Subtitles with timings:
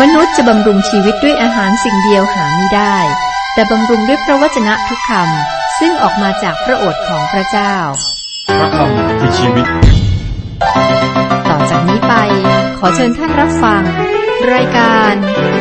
[0.00, 2.96] มนุษย์จะบำรุงชีวิตด้วยอาหารสิ่งเดียวหาไม่ได้
[3.54, 7.74] แต่บำรุงด้วยพระวจนะทุกคำซึ่งออกมาจากพระโอษฐ์ของพระเจ้า
[8.58, 9.66] พระคำคือชีวิต
[11.48, 12.14] ต่อจากนี้ไป
[12.78, 13.82] ขอเชิญท่านรับฟัง
[14.52, 15.14] รายการ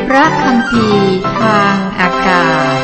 [0.07, 0.87] พระคำพี
[1.39, 2.75] ทางอากาศ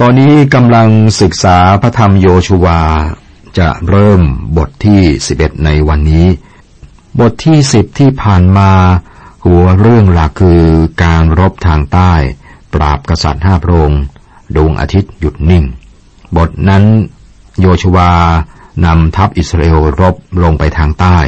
[0.00, 0.88] ตอนนี้กำลัง
[1.20, 2.82] ศึกษาพระธรรมโยชูวา
[3.58, 4.20] จะเริ่ม
[4.56, 5.02] บทที่
[5.34, 6.26] 11 ในวันนี้
[7.20, 8.72] บทที่ 10 ที่ผ่านมา
[9.44, 10.64] หัวเรื่องหลักคือ
[11.04, 12.12] การรบทางใต้
[12.74, 14.02] ปราบกษัตริย์ห้าพระองค์
[14.56, 15.64] ดวงอาทิตย์หยุดนิ่ง
[16.36, 16.84] บทนั้น
[17.60, 18.12] โยชวา
[18.84, 21.18] นำทัพอิสราเอลรบลงไปทางใต้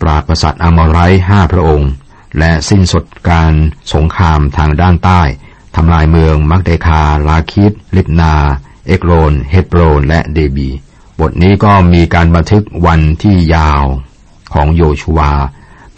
[0.00, 0.98] ปราบกษัตริย์อามอไร
[1.28, 1.90] ห้าพระองค์
[2.38, 3.52] และสิ้นสุดการ
[3.94, 5.22] สงครามทางด้านใต้
[5.76, 8.34] ทำลายเมืองมักเดคา ลาคิด ลิบนา
[8.86, 10.70] เอกโรน เฮตโรน และเดบี
[11.20, 13.84] บทนี้ก็มีการบันทึกวันที่ยาว
[14.52, 15.32] ของโยชูวา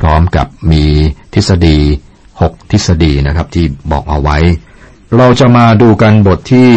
[0.01, 0.84] พร้อมกับมี
[1.34, 1.78] ทฤษฎี
[2.41, 4.38] หกทฤษฎีนะครับที่บอกเอาไว้
[5.16, 6.71] เราจะมาดูกันบทที่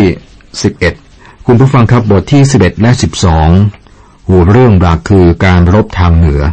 [0.70, 2.92] 11 คุณผู้ฟังครับบทที่ 11 และ
[3.60, 6.44] 12 หัวเรื่องหลักคือการรบทางเหนือ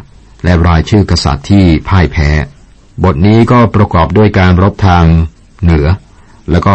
[0.44, 2.28] และรายชื่อกษัตริย์ที่พ่ายแพ้
[3.04, 5.04] บทนี้ก็ประกอบด้วยการรบทาง
[5.62, 5.86] เหนือ
[6.50, 6.74] แล้วก็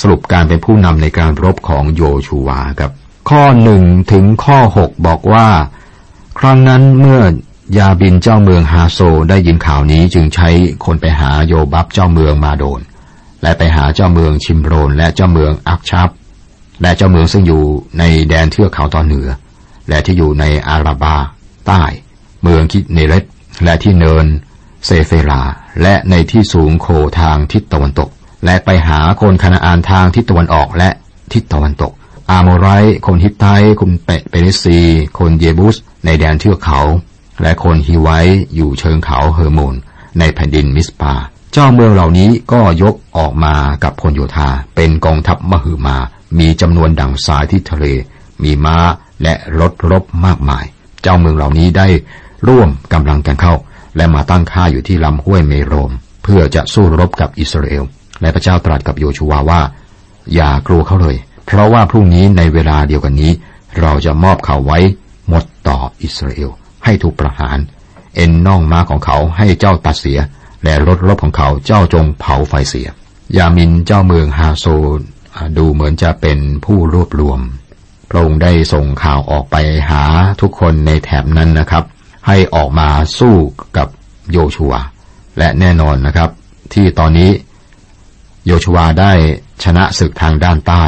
[0.00, 2.92] สรุปการเป็นผู้นำในการรบของโยชูวาครับ
[3.30, 5.46] ข้อหนึ่งถึงข้อหกบอกว่า
[6.38, 7.20] ครั้งนั้นเมื่อ
[7.78, 8.98] ยาบินเจ้าเมืองฮาโซ
[9.30, 10.48] ได้ยินข่าวนี้จึงใช้
[10.84, 12.80] คนไปหาโยบับเจ้าเมืองมาโดน
[13.42, 16.08] และไปหาเจ้าเมืองชิมโรนและเจ้าเมืองอักชับ
[16.82, 17.62] และเจ้าเมืองซึ่งอยู่
[17.98, 19.28] ในแดนเทือกเขาตอนเหนือ
[19.88, 21.16] และที่อยู่ในอาราบา
[21.66, 21.82] ใต้
[22.42, 23.24] เมืองคิดเนเรต
[23.64, 24.26] และที่เนิน
[24.86, 25.42] เซเฟลา
[25.82, 26.86] และในที่สูงโดร์
[27.20, 28.08] ทางทิศตะวันตก
[28.44, 30.90] และไปหาคนคานาอานทางทิศตะวันออกและ
[31.32, 31.92] ทิศตะวันตก
[32.30, 32.68] คนอาโมไร
[33.06, 33.46] คนฮิตไท
[33.80, 34.80] คนเปริสซี
[35.18, 36.80] คนเยบุส ในแดนเทือกเขา
[37.42, 38.08] และคนฮิไว
[38.54, 39.74] อยู่เชิงเขาเฮอร์โมน
[40.18, 41.14] ในแผ่นดินมิสปา
[41.52, 45.96] เจ้าเมืองเหล่านี้ก็ยกออกมากับพลโยธาเป็นกองทัพมหึมา
[46.38, 47.86] มีจำนวนดังทรายที่ทะเล
[48.42, 48.76] มีม้า
[49.22, 50.64] และรถรบมากมาย
[51.02, 51.86] เจ้าเมืองเหล่านี้ได้
[52.48, 53.54] ร่วมกำลังกันเข้า
[53.96, 55.90] และมาตั้งค่าอยู่ที่ลำห้วยเมโรม
[56.22, 57.84] เพื่อจะสู้รบกับอิสราเอล
[58.20, 59.60] และพระเจ้าตรัสกับโยชูวาว่า
[60.34, 63.32] อย่ากลัวเขาเลย เพราะว่าพรุ่งนี้ในเวลาเดียวกันนี้
[63.80, 64.78] เราจะมอบเขาไว้
[65.28, 66.50] หมดต่ออิสราเอล
[66.84, 67.58] ให้ถูกประหาร
[68.16, 70.18] เอ็นน่องม้าของเขาให้เจ้าตัดเสีย
[70.64, 72.88] และรถรบของเขาเจ้าจงเผาไฟเสีย
[73.36, 74.66] ยามินเจ้าเมืองฮาโซ
[75.58, 77.40] ดูเหมือนจะเป็นผู้รวบรวม
[78.10, 79.56] พระองค์ได้ส่งข่าวออกไป
[79.90, 80.02] หา
[80.40, 81.84] ทุกคนในแถบนั้นนะครับ
[82.26, 82.88] ให้ออกมา
[83.18, 83.34] สู้
[83.76, 83.88] กับ
[84.30, 84.74] โยชัว
[85.38, 86.30] และแน่นอนนะครับ
[86.74, 87.30] ที่ตอนนี้
[88.46, 89.12] โยชัวได้
[89.64, 90.84] ชนะศึกทางด้านใต้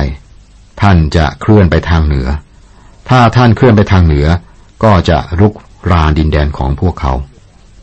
[0.81, 2.29] ท่านจะเคลื่อนไปทางเหนือ
[3.09, 4.27] ถ้าท่านเคลื่อนไปทางเหนือ
[4.85, 5.53] ก็จะรุก
[5.91, 7.13] รานดินแดนของพวกเขา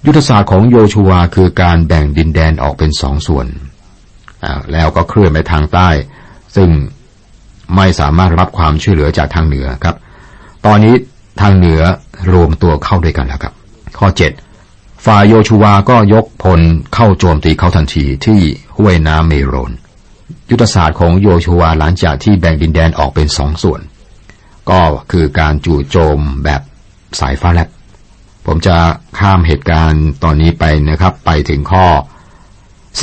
[0.05, 3.47] ยุทธศาสตร์ของโยชัวคือการแบ่งดินแดนออกเป็นสองส่วน
[4.71, 5.89] แล้วก็เคลื่อนไปทางใต้
[6.55, 6.69] ซึ่ง
[7.75, 9.95] ไม่สามารถรับความช่วยเหลือจากทางเหนือครับ
[10.65, 10.95] ตอนนี้
[11.41, 11.81] ทางเหนือ
[12.33, 13.53] รวมตัวเข้าด้วยกันแล้วครับ
[13.97, 14.31] ข้อเจ็ด
[15.05, 16.61] ฝ่ายโยชูวาก็ยกพล
[16.93, 18.39] เข้าโจมตีเขาทันทีที่
[18.77, 19.71] ห้วยน้ำเมโรน
[20.49, 23.81] ยุทธศาสตร์ของโยชูวาหลังจากที่แบ่งดินแดนออกเป็นสองส่วน
[24.69, 26.61] ก็คือการจู่โจมแบบ
[27.19, 27.69] สายฟ้าแลบ
[28.45, 28.77] ผมจะ
[29.19, 31.85] ข้ามเหตุการณ์ตอนนี้ไปนะครับ ไปถึงข้อ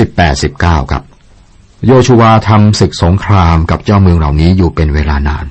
[0.06, 1.02] 18-19 ครับ
[1.86, 5.46] โยชูวาทำศึกสงครามกับเจ้าเมืองเหล่านี้อยู่เป็นเวลานาน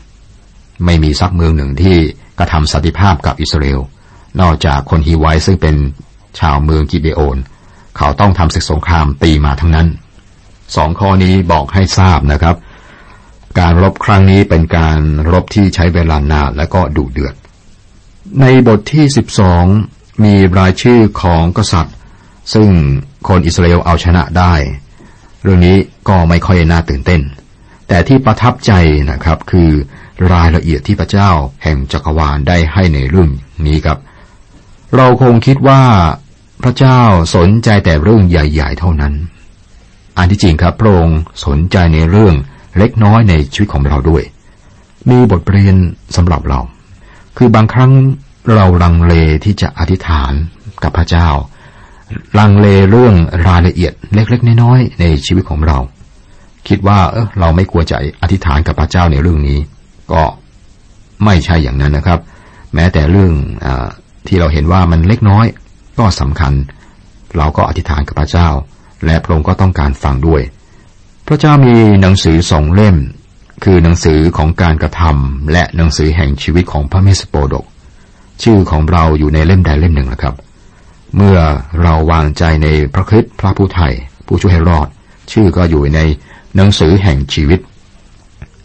[0.85, 1.97] ไม่มีสักเมืองหนึ่งที่
[2.39, 3.81] กระทำสันติภาพกับอิสราเอล
[4.41, 5.75] นอกจากคนฮีไวซึ่งเป็น
[6.39, 7.37] ชาวเมืองกิเบโอน
[7.97, 9.87] เขาต้องทำศึกสงครามตีมาทั้งนั้น
[10.75, 12.55] สองข้อนี้บอกให้ทราบนะครับ
[13.59, 14.99] การรบครั้งนี้เป็นการ
[15.31, 17.35] รบที่ใช้เวลานานและก็ดุเดือด
[18.41, 19.05] ในบทที่
[19.63, 21.95] 12 มีรายชื่อของกษัตริย์
[22.53, 22.69] ซึ่ง
[23.27, 24.53] คนอิสราเอลเอาชนะได้
[25.43, 25.77] เรื่องนี้
[26.09, 27.21] ก็ไม่ค่อยน่าตื่นเต้น
[27.87, 28.71] แต่ที่ประทับใจ
[29.11, 29.69] นะครับคือ
[30.33, 31.29] รายละเอียดที่พระเจ้า
[31.63, 33.29] แห่งจักรวาลได้ให้ในเรื่อง
[33.65, 33.97] นี้ครับ
[34.95, 35.81] เราคงคิดว่า
[36.63, 36.99] พระเจ้า
[37.35, 39.13] สนใจแต่เรื่องใหญ่ๆเท่านั้น
[40.17, 42.35] อันที่จริงครับพระองค์สนใจในเรื่อง
[42.77, 44.23] เล็กน้อยในชีวิตของเราด้วย
[45.09, 45.75] มีบทเรียน
[46.15, 46.59] สำหรับเรา
[47.37, 47.91] คือบางครั้ง
[48.55, 49.13] เราลังเล
[49.43, 50.33] ที่จะอธิษฐาน
[50.83, 51.27] กับพระเจ้า
[52.39, 53.15] ลังเลเรื่อง
[53.47, 55.77] รายละเอียดเล็กๆน้อยๆในชีวิตของเรา
[56.67, 59.59] คิดว่าเออเราไม่ควรจะอธิษฐานกับพระเจ้าในเรื่องนี้
[60.11, 60.23] ก็
[61.25, 62.19] ไม่ใช่อย่างนั้นนะครับ
[62.73, 63.31] แม้แต่เรื่อง
[63.65, 63.67] อ
[64.27, 65.45] ที่เราเห็นว่ามันเล็กน้อย
[65.99, 66.53] ก็สำคัญ
[67.37, 68.49] เราก็อธิษฐานกับพระเจ้า
[69.05, 70.41] และพระองค์ก็ต้องการฟังด้วย
[71.27, 72.95] พระเจ้ามีหนังสือสองเล่ม
[73.63, 77.65] คือหนังสือของการกระทำและหนังสือแห่งชีวิตของพระเมสโปดก
[78.43, 80.35] ชื่อของเราอยู่ในเล่มใดเล่มหนึ่งนะครับ
[81.15, 81.37] เมื่อ
[81.81, 83.93] เราวางใจในพระคริสต์พระผู้ไทย
[84.27, 84.87] ผู้ช่วยให้รอด
[85.31, 85.99] ชื่อก็อยู่ใน
[86.55, 87.59] หนังสือแห่งชีวิต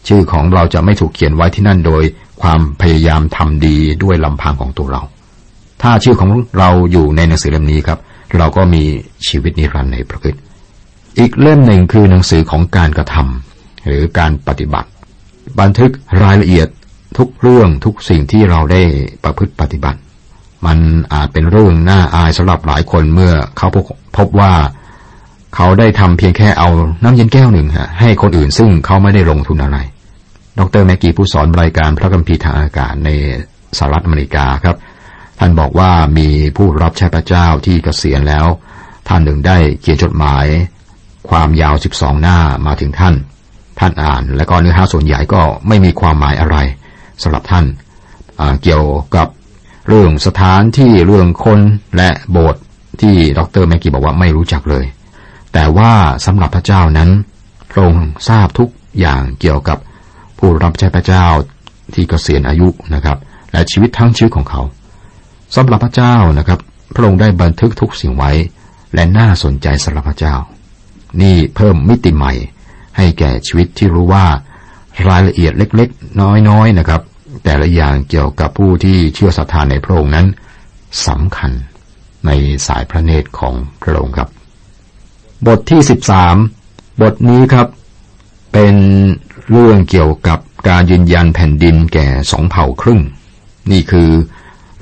[0.07, 2.03] ชื่อของเราจะไม่ถูกเขียนไว้ที่นั่นโดย
[2.41, 5.01] ความพยายามทำดีด้วยลำพังของตัวเรา
[5.81, 6.29] ถ้าชื่อของ
[6.59, 7.99] เราอยู่ในหนังสือเล่มนี้ครับ
[8.37, 8.83] เราก็มี
[9.27, 10.35] ชีวิตนิรันดร์ในพระคิด
[11.19, 14.89] อีกเล่มหนึ่งคือหนังสือของการกระทำหรือการปฏิบัติ
[15.59, 15.91] บันทึก
[16.23, 16.67] รายละเอียด
[17.17, 18.81] ทุกเรื่องทุกสิ่งที่เราได้
[19.23, 19.99] ประพฤติปฏิบัติ
[20.65, 20.77] มัน
[21.13, 23.67] อาจเป็นเรื่องน่าอายสำหรับหลายคนเมื่อเขา
[24.17, 24.53] พบว่า
[25.55, 26.69] เขาได้ทำเพียงแค่เอา
[27.03, 29.77] น้ำเย็นแก้วหนึ่งฮะให้คนอื่นซึ่งเขาไม่ได้ลงทุนอะไร
[30.59, 33.09] ดรแมกกี้ผู้สอนรายการพระคัมภีทางอากาศใน
[33.77, 34.75] สหรัฐอเมริกาครับ
[35.39, 36.27] ท่านบอกว่ามี
[36.57, 38.45] ผู้รับใช้พระเจ้าที่เกษียณแล้ว
[39.07, 40.45] ท่านหนึ่งได้เขียนจดหมาย
[41.29, 42.37] ความยาว 12 หน้า
[42.67, 43.15] มาถึงท่าน
[43.79, 46.57] ท่านอ่าน และก็เนื้อหาส่วนใหญ่ก็ไม่มีความหมายอะไร
[47.21, 47.65] สำหรับท่าน
[48.63, 49.27] เกี่ยวกับ
[49.87, 51.59] เรื่องสถานที่เรื่องคน
[51.97, 52.61] และโบสถ์
[53.01, 54.85] ที่ดรแมกกี้บอกว่าไม่รู้จักเลย
[55.53, 55.91] แต่ว่า
[56.25, 57.09] สำหรับพระเจ้านั้น
[57.71, 58.69] พระองค์ทราบทุก
[58.99, 59.77] อย่างเกี่ยวกับ
[60.37, 61.25] ผู้รับใช้พระเจ้า
[61.93, 63.17] ที่เกษียณอายุนะครับ
[63.51, 64.61] และชีวิตทั้งชีวิตของเขา
[65.55, 66.59] สำหรับพระเจ้านะครับ
[66.95, 68.31] พระองค์ได้บันทึกทุกสิ่งไว้
[68.93, 70.35] และน่าสนใจสำหรับพระเจ้า
[71.21, 72.33] นี่เพิ่มมิติใหม่
[72.97, 74.25] ให้แก่ชีวิตที่รู้ว่า
[75.09, 77.01] รายละเอียดเล็กๆ น้อยๆนะครับ
[77.43, 80.27] แต่ละอย่างเกี่ยวกับผู้ที่เชื่อศรัทธาในพระองค์นั้น
[81.07, 81.51] สำคัญ
[82.25, 82.31] ใน
[82.67, 84.29] สายพระเนตรของพระองค์ครับ
[85.47, 86.35] บทที่สิบสาม
[87.01, 87.67] บทนี้ครับ
[88.53, 88.75] เป็น
[89.51, 93.01] เรื่องเกี่ยวกับการยืนยันแผ่นดินแก่สองเผ่าครึ่ง
[93.71, 94.09] นี่คือ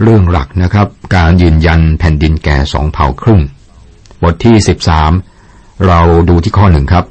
[0.01, 3.41] เรื่องหลักนะครับ การยืนยันแผ่นดินแก่สองเผ่าครึ่ง
[4.23, 5.11] บทที่สิบสาม
[5.87, 5.99] เรา
[6.29, 7.05] ดูที่ข้อหนึ่งครับ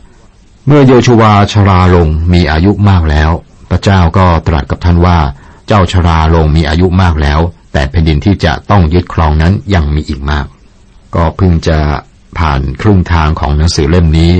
[0.72, 3.30] เมื่อโยชูวาชราลงมีอายุมากแล้ว
[3.70, 5.18] พระเจ้าก็ตรัสกับท่านว่า
[5.66, 7.40] เจ้าชราลงมีอายุมากแล้ว
[7.72, 10.46] แต่แผ่นดินที่จะต้องยึดครองนั้นยังมีอีกมาก
[11.14, 11.78] ก็เพิ่งจะ
[12.38, 14.32] ผ่านครึ่งทางของหนังสือเล่มนี้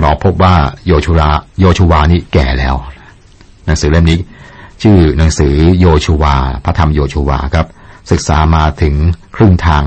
[0.00, 0.54] เราพบว่า
[0.86, 1.30] โยชูรา
[1.60, 2.74] โยชูวานี่แก่แล้ว
[3.66, 4.18] หนังสือเล่มนี้
[4.82, 6.34] ชื่อหนังสือโยชูวา
[6.64, 7.66] พระธรรมโยชูวาครับ
[8.10, 8.94] ศึกษามาถึง
[9.36, 9.82] ครึ่งทาง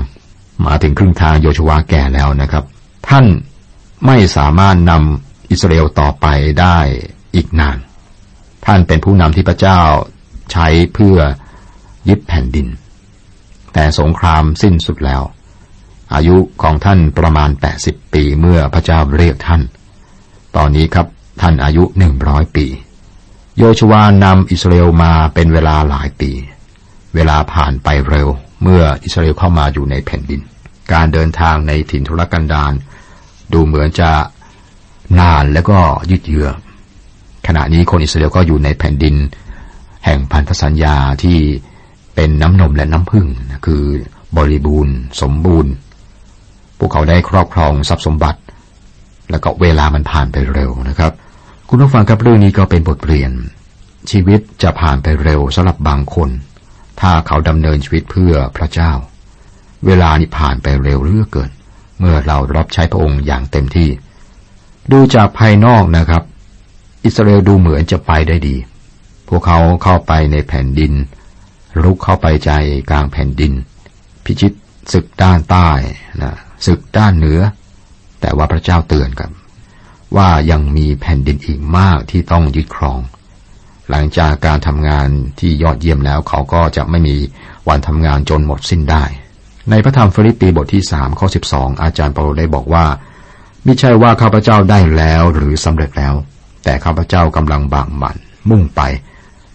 [0.66, 2.64] มาถึงครึ่งทางโยชูวาแก่แล้วนะครับ
[3.08, 3.26] ท่าน
[4.06, 6.26] ไม่สามารถนำ อิสราเอลต่อไป
[6.60, 6.78] ได้
[7.34, 7.78] อีกนาน
[8.64, 9.80] ท่านเป็นผู้นำที่พระเจ้า
[10.52, 11.18] ใช้เพื่อ
[12.08, 12.66] ยึดแผ่นดิน
[13.72, 15.22] แต่สงครามสิ้นสุดแล้ว
[16.14, 17.50] อายุของท่านประมาณ
[17.82, 19.62] 80 ปีเมื่อพระเจ้าเรียกท่าน
[20.56, 21.06] ตอนนี้ครับ
[21.40, 22.66] ท่านอายุหนึ่งร้อยปี
[23.58, 26.30] โยชวานำอิสราเอลมาเป็นเวลาหลายปี
[27.14, 28.28] เวลาผ่านไปเร็ว
[28.62, 30.40] เมื่ออิสราเอลเข้ามาอยู่ในแผ่นดิน
[30.92, 32.72] การเดินทางในถิ่นทุรกันดาร
[33.52, 34.10] ดูเหมือนจะ
[35.18, 35.78] นานแล้วก็
[36.10, 36.48] ยืดเยื้อ
[37.46, 39.16] ขณะนี้คนอิสราเอลก็อยู่ในแผ่นดิน
[40.04, 41.38] แห่งพันธสัญญาที่
[42.14, 43.26] เป็นน้ำนมและน้ำพึ่ง
[43.66, 43.84] คือ
[44.36, 45.72] บริบูรณ์ สมบูรณ์
[46.78, 48.40] พวกเขาได้ครอบครองทรัพย์สมบัติ
[49.30, 51.12] แล้วก็เวลามันผ่านไปเร็วนะครับ
[51.68, 53.30] คุณผู้ฟังครับเรื่องนี้ก็เป็นบทเรียน
[54.10, 56.30] ชีวิตจะผ่านไปเร็วสำหรับบางคน
[57.00, 58.92] ถ้าเขาดำเนินชีวิตเพื่อพระเจ้า
[59.86, 61.50] เวลานี้ผ่านไปเร็วเรื่อเกิน
[61.98, 63.88] เมื่อเรารับใช้พระองค์อย่างเต็มที่
[64.92, 66.22] ดูจากภายนอกนะครับ
[67.04, 68.56] อิสราเอลดูเหมือนจะไปได้ดี
[69.28, 70.92] พวกเขาเข้าไปในแผ่นดิน
[71.82, 72.50] ลุกเข้าไปใจ
[72.90, 73.52] กลางแผ่นดิน
[74.24, 74.52] พิชิต
[74.92, 75.70] ศึกด้านใต้
[76.22, 76.32] นะ
[76.66, 77.40] ศึกด้านเหนือ
[78.20, 79.30] แต่ว่าพระเจ้าเตือนกัน
[80.16, 83.00] ว่ายังมีแผ่นดินอีกมากที่ต้องยึดครอง
[83.90, 85.08] หลังจากการทำงาน
[85.40, 87.16] ที่ยอดเยี่ยมแล้วเขาก็จะไม่มี
[87.68, 89.04] วันทำงานจนหมดสิ้นได้
[89.70, 92.84] ในพระธรรมฟิลิปปีบทที่สามข้อสิบสองอาจารย์เปาโลได้บอกว่า
[93.66, 96.14] ม่ใช่ว่าข้าพเจ้าได้แล้วหรือสำเร็จแล้ว
[96.64, 98.16] แต่ข้าพเจ้ากำลังบางมัน
[98.50, 98.80] มุ่งไป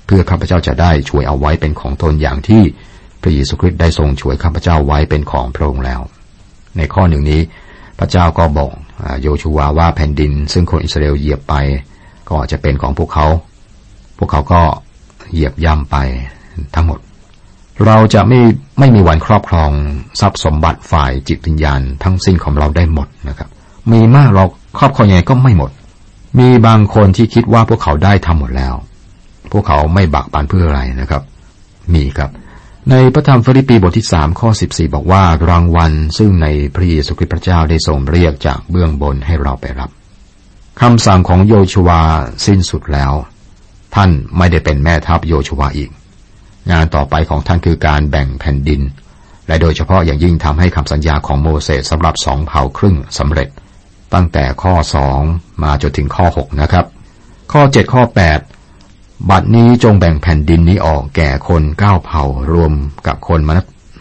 [0.06, 2.64] เพื่อข้าพเจ้าจะได้ช่วยเอาไว้เป็นของตนอย่างที่
[3.22, 6.02] พระเยซูคริสต์ได้ทรงช่วยข้าพเจ้าไว้เป็นของพระองค์แล้ว
[6.78, 7.42] ในข้อหนึ่งนี้
[8.00, 8.72] พระเจ้าก็บอก
[9.22, 11.56] โยชูวาว่าแผ่นดิน ซึ่งคนอิสราเอลเหยียบไป
[12.30, 13.28] ก็จะเป็นของพวกเขา
[14.18, 14.62] พวกเขาก็
[15.32, 15.98] เหยียบย่ำไป
[16.76, 17.00] ทั้งหมด
[17.86, 18.40] เราจะไม่
[18.80, 19.72] ไม่มีวันครอบครอง
[20.20, 23.50] ทรัพย์สมบัติฝ่ายจิตวิญญาณทั้งสิ้นของเราได้หมดนะครับ
[23.92, 24.44] มีมากเรา
[24.78, 25.72] ครอบครองยังไงก็ไม่หมด
[26.40, 28.74] มีบางคนที่คิดว่าพวกเขาได้ทำหมดแล้ว
[29.52, 31.24] พวกเขาไม่บักบันเพื่ออะไรนะครับ
[31.94, 32.30] มีครับ
[32.90, 39.90] ในพระธรรมฟิลิปปีบทที่สามข้อสิบสี่บอกว่ารางวัลซึ่งในพระเยซูคริสต์พระเจ้าได้ทรงเรียกจากเบื้องบนให้เราไปรับ
[40.82, 42.02] คำสั่งของโยชวา
[42.46, 43.14] สิ้นสุดแล้ว
[43.96, 45.90] ท่านไม่ได้เป็นแม่ทัพโยชวาอีก
[46.72, 48.82] งานต่อไปของท่านคือการแบ่งแผ่นดิน
[49.48, 53.50] และโดยเฉพาะอย่างยิ่งทำให้คำสัญญาของโมเสสสำหรับสองเผ่าครึ่งสำเร็จ
[54.14, 55.20] ตั้งแต่ข้อสอง
[55.64, 56.86] มาจนถึงข้อหกนะครับ
[57.52, 58.40] ข้อเจ็ดข้อแปด
[59.30, 62.74] บัดนี้จงแบ่งแผ่นดินนี้ออกแก่คนเก้าเผ่ารวม
[63.08, 63.40] กับคน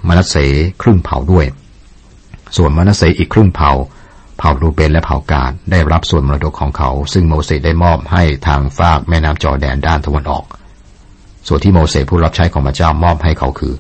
[0.08, 0.36] มนัสเส
[0.82, 1.46] ครึ่งเผ่าด้วย
[2.56, 3.72] ส่วนมนัสเสอีกครึ่งเผ่า
[4.38, 10.44] เผ่ารูเบนและเผ่ากาดได้รับส่วนมรดกของเขา ซึ่งโมเสสได้มอบให้ทางฝากแม่น้ำจอแดนด้านตะวันออก
[11.46, 13.74] ส่วนที่โมเสสผู้รับใช้ของพระเจ้ามอบให้เขาคือ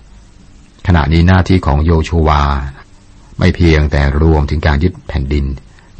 [0.86, 2.42] ขณะนี้หน้าที่ของโยชูวา
[3.38, 5.44] ไม่เพียงแต่รวมถึงการยึดแผ่นดิน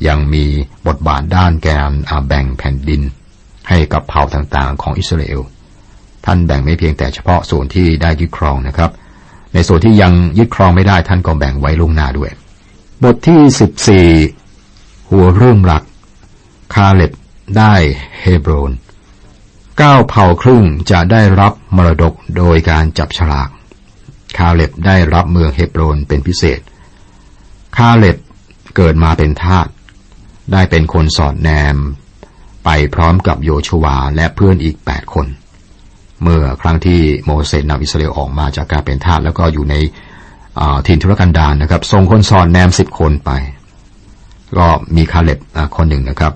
[0.07, 0.45] ยังมี
[0.87, 1.93] บทบาทด้านการ
[2.29, 3.03] แบ่งแผ่นดิน
[3.69, 5.41] ให้กับเผ่าต่างๆ ของอิสราเอล
[6.25, 8.91] ท่านแบ่งไม่เพียงแต่เฉพาะส่วนที่ได้ยึดครองนะครับ
[9.55, 12.31] ในส่วนที่ยังยึดครองไม่ได้ท่านก็แบ่งไว้ลงหน้าด้วย
[13.03, 14.09] บทที่สิบสี่
[15.11, 15.83] หัวเรื่องหลัก
[16.75, 17.13] คาเล็บ
[17.59, 17.75] ได้
[18.21, 18.73] เฮบรน
[19.79, 23.49] เก้าเผ่าครึ่งจะได้รับมรดกโดยการจับฉลาก
[24.37, 26.61] คาเล็บได้รับเมืองเฮบรนเป็นพิเศษ
[27.77, 28.17] คาเล็บ
[28.77, 29.67] เกิดมาเป็นทาส
[30.53, 31.77] ได้เป็นคนสอดแนม
[32.65, 35.27] ไปพร้อมกับโยชวาและเพื่อนอีกแปดคน
[36.23, 39.75] เมื่อครั้งที่โมเสสนำอิสราเอลออกมาจากการเป็นทาสแล้วก็อยู่ใน
[40.87, 43.31] ถิ่นทุรกันดารนนะครับส่งคนสอนแนมสิบคนไป
[44.59, 45.39] ก็มีคาเล็บ
[45.77, 46.33] คนหนึ่งนะครับ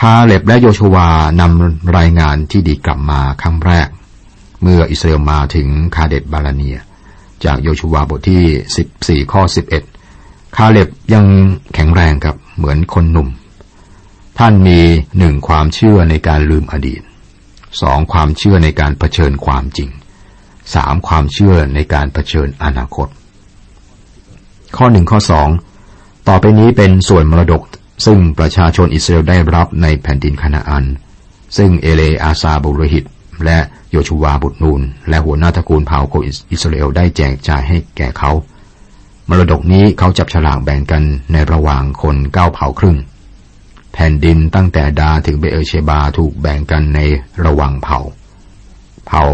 [0.00, 1.08] คาเล็บและโยชวา
[1.40, 3.88] นำรายงานที่ดีกลับมาครั้งแรก
[4.62, 6.78] เมื่ออิสราเอลมาถึงคาเดตบาลาเนีย
[7.44, 9.42] จากโยชวาบทที่ 14 ข้อ
[9.98, 11.24] 11 คาเล็บยัง
[11.74, 13.28] แข็งแรงครับ เหมือนคนหนุ่ม
[14.38, 14.80] ท่านมี
[15.18, 17.02] หนึ่งความเชื่อในการลืมอดีต
[17.82, 19.90] สองความเชื่อในการเผชิญความจริง
[20.74, 23.08] สามความเชื่อในการเผชิญอนาคต
[24.76, 25.48] ข้อหนึ่งข้อสอง
[26.28, 27.62] ต่อไปนี้เป็นส่วนมรดก
[28.06, 30.84] ซึ่งประชาชนอิสราเอลได้รับในแผ่นดินคานาอัน
[31.56, 33.04] ซึ่งเอเลอาซาบุรหิต
[33.44, 33.58] และ
[33.90, 36.14] โยชูวาบุตรนูน และหัวหน้าตระกูลเผ่าโค
[36.52, 38.30] อิสราเอลได้แจกจ่ายให้แก่เขา
[39.28, 42.96] มรดกนี้เขาจับฉลากแบ่งกันในระหว่างคนเก้าเผ่าครึ่ง
[43.92, 47.00] แผ่นดินตั้งแต่ดาถึงเบเอเชบาถูกแบ่งกันใน
[47.44, 48.00] ระหว่างเผ่า
[49.06, 49.24] เผ่า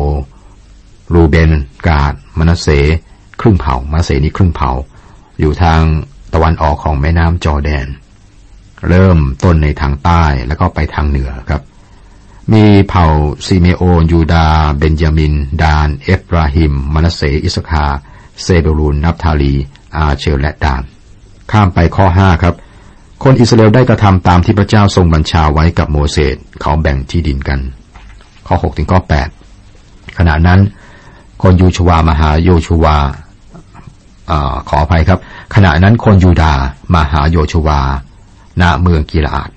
[1.12, 1.50] รูเบน
[1.88, 2.68] กาดมนาเส
[3.40, 4.70] ครึ่งเผ่ามนาเสนี่ครึ่งเผ่า
[5.40, 5.80] อยู่ทาง
[6.34, 7.86] ตะวันออกของแม่น้ำจอแดน
[8.88, 11.62] เริ่มต้นในทางใต้แล้วก็ไปทางเหนือครับ
[12.52, 13.06] มีเผ่า
[13.46, 14.46] ซีเมโอนยูดา
[14.78, 17.86] เบนยามิน ดาน เอฟราฮิมมนาเสอิสสาคาร์
[18.42, 19.54] เศบูลุนนัฟทาลี
[19.98, 20.82] อาเชอร์และดาน
[21.52, 22.54] ข้ามไปข้อห้าครับ
[23.22, 27.60] คนอิสราเอลได้กระทำตามที่พระเจ้าทรงบัญชาไว้กับโมเสสเขาแบ่งที่ดินกัน
[28.46, 29.28] ข้อหกถึงข้อแปด
[30.18, 30.60] ขณะนั้น
[31.42, 32.96] คนยูชวามาหาโยชวา
[34.30, 34.32] อ
[34.68, 35.20] ขออภัยครับ
[35.54, 36.54] ขณะนั้นคนยูดา
[36.94, 37.80] มาหาโยชวา
[38.60, 39.50] ณเมืองกิลาด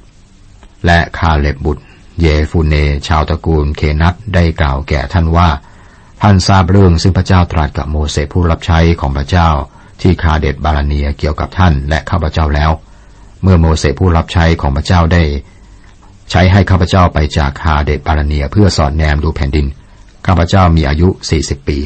[0.86, 1.84] และคาเล็บบุตร
[2.20, 2.76] เยฟูเน
[3.08, 5.50] ชาวตระกูลเคนัตได้กล่าวแก่ท่านว่า
[6.22, 9.50] ท่านทราบเรื่องซึ่งพระเจ้าตรัสกับโมเสสผู้รับใช้ของพระเจ้า
[10.02, 12.72] ที่คาเดตบาลาเนียเกี่ยวกับท่านและข้าพเจ้าแล้ว
[13.44, 15.24] เมื่อโมเสสผู้รับใช้ของพระเจ้าได้
[16.32, 19.68] ใช้ให้ข้าพเจ้าไปจากคาเดตบาราเนียเพื่อสอดแนมดูแผ่นดิน
[20.28, 21.08] ข้าพเจ้ามีอายุ
[21.40, 21.78] 40 ปี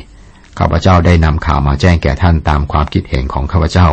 [0.59, 3.87] ข้าพเจ้าได้นำข่าวมาแจ้งแก่ท่านตามความคิดเห็นของข้าพเจ้า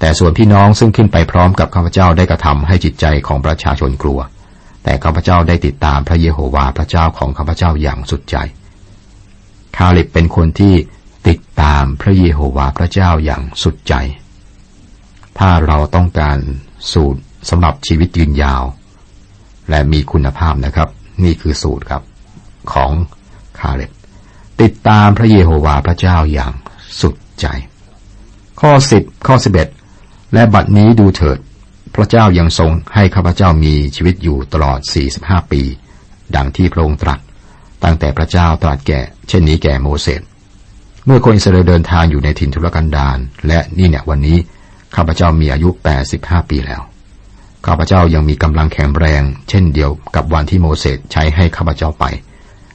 [0.00, 4.20] แต่ส่วนพี่น้องซึ่งขึ้นไปพร้อมกับข้าพเจ้าได้กระทำให้จิตใจของประชาชนกลัว
[4.84, 8.36] แต่ข้าพเจ้าได้ติดตามพระเยโฮวาห์พระเจ้าของข้าพเจ้าอย่างสุดใจ
[9.76, 10.74] คาลิบเป็นคนที่
[11.28, 13.94] ติดตามพระเยโฮวาห์พระเจ้าอย่างสุดใจ
[15.38, 16.38] ถ้าเราต้องการ
[16.92, 18.62] สูตรสำหรับชีวิตยืนยาว
[19.70, 20.88] และมีคุณภาพนะครับ
[21.24, 22.02] นี่คือสูตรครับ
[22.72, 22.92] ของ
[23.58, 23.90] คาเล็บ
[24.60, 26.52] ติดตามพระเยโฮวาห์พระเจ้าอย่าง
[27.00, 27.46] สุดใจ
[28.60, 29.68] ข้อสิบข้อสิบเอ็ด
[30.34, 31.38] และบัดนี้ดูเถิด
[31.94, 35.62] พระเจ้ายังทรงให้ข้าพเจ้ามีชีวิตอยู่ตลอดสี่สิบห้าปี
[36.36, 37.20] ดังที่พระองค์ตรัส
[37.84, 40.22] ตั้งแต่พระเจ้าตรัสแก่ เช่นนี้แก่โมเสส
[41.10, 44.38] เมื่อคนอิสราเอลเดินทางอยู่ในถิ่นทุรกันดารและนี่เนี่ยวันนี้
[44.96, 45.68] ข้าพเจ้ามีอายุ
[46.10, 46.82] 85 ปีแล้ว
[47.66, 52.04] ข้าพเจ้ายังมีกำลังแข็งแรง เช่นเดียวกับวันที่โมเสสใช้ให้ข้าพเจ้าไป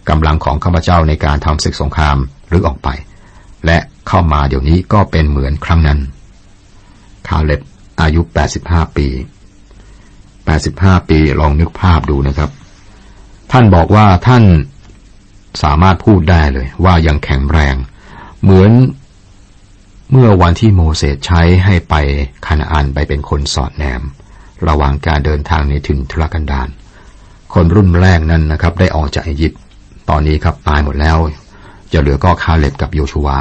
[0.10, 2.18] กำลังของข้าพเจ้าในการทำศึกสงคราม
[2.50, 2.90] หรือออกไป
[3.66, 6.00] และเข้ามาเดี๋ยวนี้ก็เป็นเหมือนครั้งนั้น
[7.28, 7.62] คาเล็บ
[8.02, 8.22] อายุ
[8.60, 9.08] 85 ปี
[10.30, 12.50] 85 ปีลองนึกภาพดูนะครับ
[13.52, 14.44] ท่านบอกว่าท่าน
[15.64, 17.76] สามารถพูดได้เลยว่ายังแข็งแรง
[18.44, 18.72] เหมือน
[20.12, 21.96] เมื่อวันที่โมเสสใช้ให้ไป
[22.46, 24.02] คานาอันไปเป็นคนสอดแนม
[24.68, 26.70] ระหว่างการเดินทางในถิ่นทุรกันดาร
[27.54, 29.60] คนรุ่นแรกนั้นนะครับ ได้ออกจากอียิปต์
[30.10, 31.18] ตอนนี้ครับตายหมดแล้ว
[31.94, 33.40] จะเหลือก็คาเล็บกับโยชูวา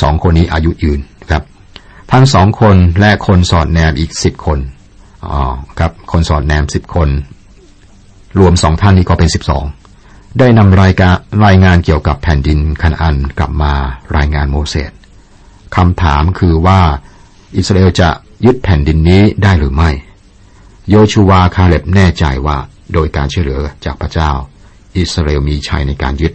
[0.00, 1.42] สองคนนี้อายุยืนครับ
[2.12, 4.58] ทั้งสองคนและคนสอดแนมอีกสิบคน
[5.26, 5.38] อ๋อ
[5.78, 7.08] ครับ คนสอดแนมสิบคน
[8.38, 9.64] รวมสองท่านนี้ก็เป็นสิบสอง
[10.38, 13.72] ได้นำรายการรายงานเกี่ยวกับแผ่นดินคานาอันกลับมา
[14.16, 14.92] รายงานโมเสส
[15.76, 16.80] คำถามคือว่า
[17.56, 18.08] อิสราเอลจะ
[18.44, 19.90] ยึดแผ่นดินนี้ได้หรือไม่
[20.90, 22.56] โยชูวาคาเล็บแน่ใจว่า
[22.92, 24.30] โดยการช่วยเหลือจากพระเจ้า
[24.98, 26.32] อิสราเอลมีชัยในการยึด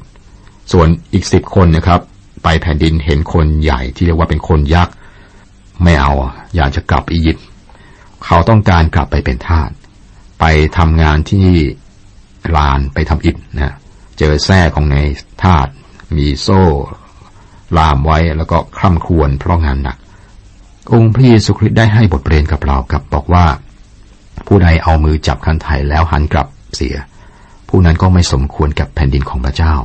[0.71, 2.01] ส่วนอีกสิบคนนะครับ
[2.43, 4.93] ไปแผ่นดินเห็นคนใหญ่ที่เรียกว่าเป็นคนยักษ์
[5.83, 6.13] ไม่เอา
[6.55, 7.45] อยากจะกลับอียิปต์
[8.25, 9.69] เขาต้องการกลับไปเป็นทาส
[10.39, 10.45] ไป
[10.77, 11.47] ทำงานที่
[12.55, 13.75] ลานไปทำอิฐนะ
[14.17, 14.97] เจอแส้ของใน
[15.43, 15.67] ทาส
[16.17, 16.61] มีโซ่
[17.77, 19.97] ลามไว้แล้วก็คร่ำครวญเพราะงานหนัก
[20.93, 23.45] องค์พระเยซูคริสต์ได้ให้บทเรียนกับเรากับบอกว่า
[24.47, 26.95] ผู้ใดเอามือจับคันไถแล้วหันกลับเสีย
[27.69, 29.75] ผู้นั้นก็ไม่สมควรกับแผ่นดินของพระเจ้า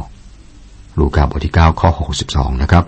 [0.98, 1.90] ลูกาบทที่9ข้อ
[2.26, 2.84] 62นะครับ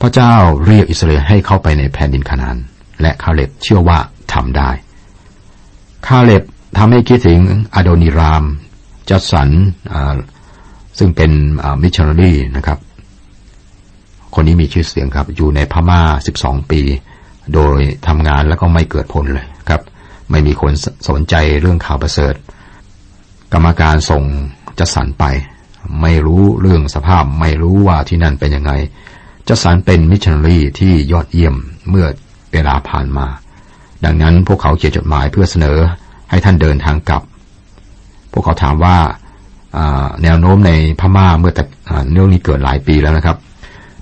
[0.00, 0.34] พระเจ้า
[0.66, 2.56] เรียกอิสราเอลให้เข้าไปในแผ่นดินคานาาน
[3.00, 3.98] และคาเล็บเชื่อว่า
[4.32, 4.70] ทำได้
[6.06, 6.42] คาเล็บ
[6.76, 7.40] ทำให้คิดถึง
[7.74, 8.44] อโดนิราม
[9.10, 9.48] จัดสรร
[10.98, 11.30] ซึ่งเป็น
[11.82, 12.78] มิชชันนารีนะครับ
[14.34, 16.00] คนนี้มีชื่อเสียงครับ อยู่ในพม่า
[16.38, 16.80] 12 ปี
[17.54, 19.82] โดยทำงานแล้วก็ไม่เกิดผลเลยครับ
[20.30, 20.72] ไม่มีคน
[21.08, 22.34] สนใจเรื่องข่าวประเสริฐ
[23.52, 24.22] กรรมการส่ง
[24.78, 25.24] จัดสรรไป
[26.02, 28.72] ไม่รู้เรื่องสภาพไม่รู้ว่าที่นั่นเป็นยังไง
[29.48, 31.54] จัดสรรเป็นมิชชันนารีที่ยอดเยี่ยม
[31.90, 32.06] เมื่อ
[32.52, 33.26] เวลาผ่านมา
[34.04, 35.78] ดังนั้นพวกเขาเขียนจดหมายเพื่อเสนอ
[36.30, 37.22] ให้ท่านเดินทางกลับ
[38.32, 38.96] พวกเขาถามว่า
[40.22, 41.64] แนวโน้มในพม่าเมื่อแต่
[42.12, 43.36] เรื่องนี้เกิดหลายปีแล้วนะครับ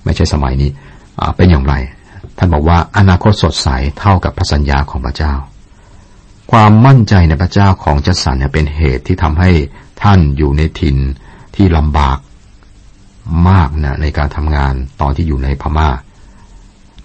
[0.05, 0.71] ไม่ใช่สมัยนี้
[1.37, 1.75] เป็นอย่างไร
[2.39, 5.35] ท่านบอกว่าอนาคตสดใสเท่ากับพระสัญญาของพระเจ้า
[6.51, 9.51] ความมั่นใจในพระเจ้าของจัสันเป็นเหตุที่ทำให้
[10.03, 10.97] ท่านอยู่ในถิ่น
[11.57, 12.19] ที่ลำบาก
[13.49, 15.89] มากนะในการทำงานตอนที่อยู่ในพมา่า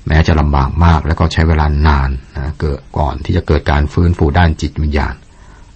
[0.08, 5.14] แม้จะลำบากมากแล้วก็ใช้เวลานานนะเกิดก่อนที่จะเกิดการฟื้นฟูด้านจิตวิญญาณ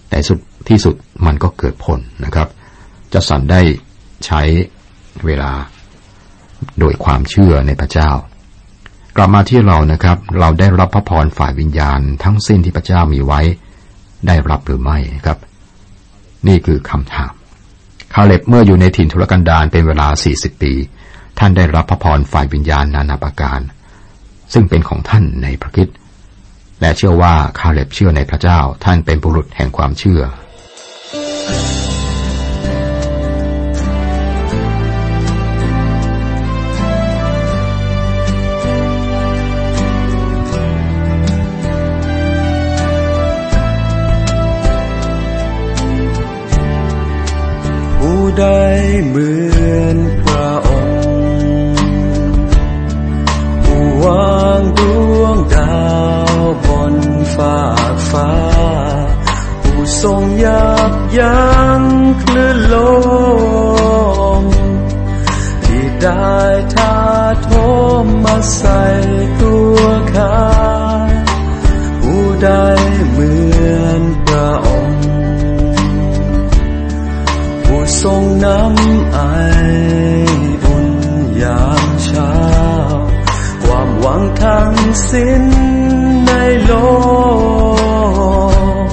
[0.08, 0.94] แต่สุดที่สุด
[1.26, 2.48] มันก็เกิดผลนะครับ
[3.12, 3.60] จะสันได้
[4.26, 4.42] ใช้
[5.24, 5.52] เวลา
[6.80, 8.10] โดยความเชื่อในพระเจ้า
[9.16, 13.40] กลับมาที่เรานะครับ เราได้รับพระพรฝ่ายวิญญาณ ทั้งสิ้นที่พระเจ้ามีไว้
[14.26, 15.38] ได้รับหรือไม่ครับ
[16.48, 17.32] นี่คือคำถาม
[18.14, 20.72] คาเล็บเมื่ออยู่ในถิ่นทุรกันดารเป็นเวลา 40 ปี
[21.38, 23.60] ท่านได้รับพระพรฝ่ายวิญญาณนานาประการ
[24.52, 25.88] ซึ่งเป็นของท่านในพระคิด
[26.80, 30.20] และเชื่อว่าคาเล็บเชื่อในพระเจ้าท่านเป็นบุรุษแห่งความเชื่อ
[48.40, 48.46] ใด
[49.06, 49.30] เหมื
[49.78, 50.88] อนพระอง
[51.22, 51.76] ค์
[53.64, 54.80] ผู้วางด
[55.20, 55.84] วงดา
[56.36, 56.96] วบน
[57.34, 57.58] ฟ้า
[58.10, 58.32] ฟ้า
[59.62, 61.82] ผู้ทรงยับยั้ง
[62.22, 62.76] คลื่นล
[64.42, 64.44] ม
[65.64, 66.36] ที่ได้
[66.74, 66.96] ทา
[67.42, 67.50] โท
[68.02, 68.82] มมาใส่
[69.40, 69.80] ตัว
[70.14, 70.40] ข้า
[72.00, 72.50] ผู้ใด
[78.02, 79.18] ทรงน้ำไอ
[80.64, 80.88] อุ่น
[81.42, 82.34] ยามเช้า
[83.64, 84.74] ความหวังทั้ง
[85.10, 85.44] สิ้น
[86.26, 86.32] ใน
[86.64, 86.72] โล
[88.84, 88.88] ก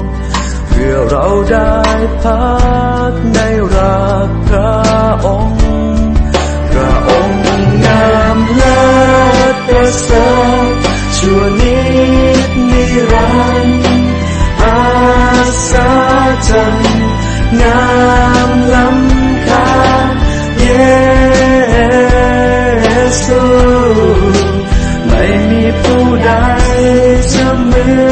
[0.68, 1.78] เพื่อเราได้
[2.24, 2.48] พั
[3.12, 3.40] กใน
[3.76, 4.78] รักพระ
[5.26, 5.62] องค์
[6.72, 7.42] พระองค์
[7.86, 8.82] งามเลิ
[9.54, 10.30] ศประเสริ
[10.70, 10.72] ฐ
[11.18, 11.80] ชั่วนิ
[12.48, 13.32] ดนิรั
[13.68, 14.10] นดร์
[14.64, 14.80] อา
[15.70, 15.90] สา
[16.48, 16.78] จัน
[17.62, 17.82] งา
[18.47, 18.47] ม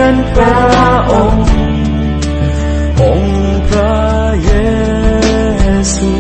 [0.06, 0.58] อนพระ
[1.12, 1.46] องค์
[3.02, 3.98] องค์พระ
[4.44, 4.52] เย
[5.94, 6.12] ซู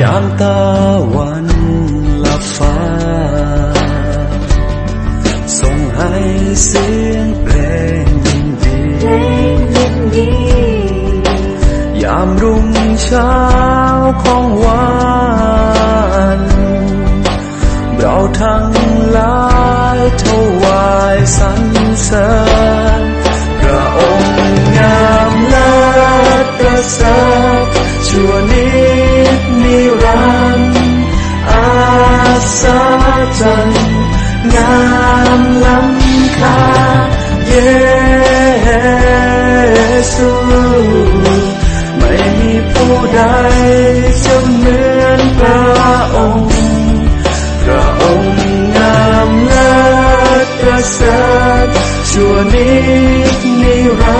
[0.00, 0.58] ยามตา
[1.14, 1.46] วัน
[2.24, 2.78] ลับฟ้า
[5.58, 6.14] ส่งให้
[6.64, 7.56] เสียงเพล
[8.04, 8.48] งยิน
[10.14, 10.32] ดี
[12.02, 12.66] ยามรุ่ง
[13.02, 13.32] เช้า
[14.22, 14.97] ของวัน
[52.20, 52.70] ชั่วนิ
[53.38, 54.18] ดนิรั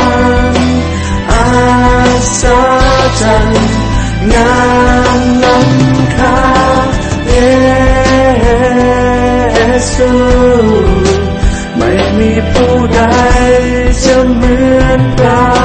[0.54, 0.82] นดร์
[1.30, 1.46] อา
[2.40, 2.60] สา
[3.20, 3.48] จัน
[4.32, 4.52] งา
[5.18, 6.38] มล้ำค่า
[7.26, 7.34] เย
[9.92, 10.12] ซู
[11.76, 13.00] ไม่มีผู้ใด
[14.04, 15.57] จะเหมือนเรา